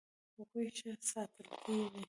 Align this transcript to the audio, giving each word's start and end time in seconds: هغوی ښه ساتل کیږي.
هغوی 0.37 0.67
ښه 0.77 0.91
ساتل 1.09 1.47
کیږي. 1.63 1.99